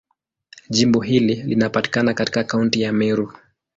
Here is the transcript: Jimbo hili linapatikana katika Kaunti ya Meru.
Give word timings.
Jimbo 0.69 0.99
hili 1.01 1.35
linapatikana 1.35 2.13
katika 2.13 2.43
Kaunti 2.43 2.81
ya 2.81 2.93
Meru. 2.93 3.33